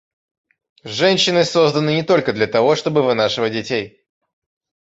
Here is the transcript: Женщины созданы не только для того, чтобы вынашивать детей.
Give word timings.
Женщины 0.83 1.45
созданы 1.45 1.91
не 1.93 2.01
только 2.03 2.33
для 2.33 2.47
того, 2.47 2.75
чтобы 2.75 3.03
вынашивать 3.03 3.53
детей. 3.53 4.03